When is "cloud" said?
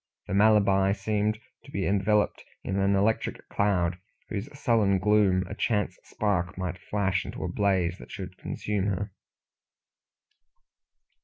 3.49-3.99